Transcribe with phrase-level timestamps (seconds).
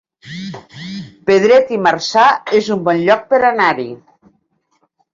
[1.31, 2.25] Pedret i Marzà
[2.63, 3.91] es un bon lloc per anar-hi